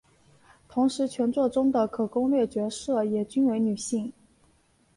[0.67, 4.11] 同时全作中的可攻略角色也均为女性。